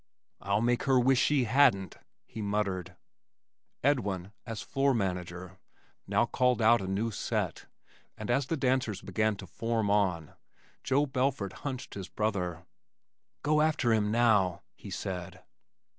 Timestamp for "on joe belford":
9.91-11.53